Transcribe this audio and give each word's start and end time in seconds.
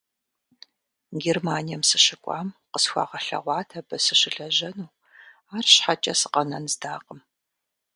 Германием 1.23 1.81
сыщыкӀуам 1.89 2.47
къысхуагъэлъэгъуат 2.71 3.69
абы 3.79 3.97
сыщылэжьэну, 4.05 4.93
арщхьэкӀэ 5.55 6.13
сыкъэнэн 6.19 6.65
здакъым. 6.73 7.19